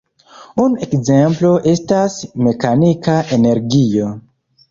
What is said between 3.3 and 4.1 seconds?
energio.